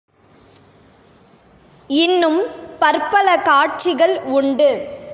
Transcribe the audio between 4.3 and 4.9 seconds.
உண்டு.